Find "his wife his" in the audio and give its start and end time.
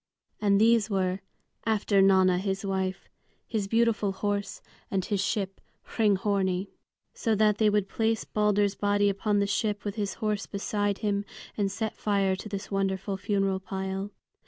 2.39-3.67